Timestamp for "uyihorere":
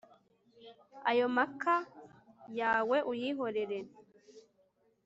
3.11-3.77